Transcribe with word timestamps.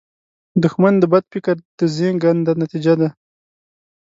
دښمن 0.63 0.93
د 0.99 1.03
بد 1.11 1.23
فکر 1.33 1.55
د 1.77 1.79
زیږنده 1.95 2.51
نتیجه 2.63 2.93
ده 3.01 3.09